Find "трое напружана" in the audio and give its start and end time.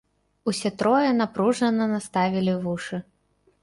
0.79-1.91